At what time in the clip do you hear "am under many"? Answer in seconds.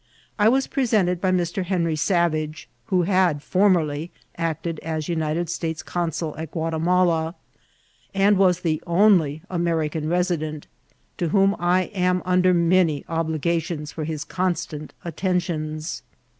11.93-13.05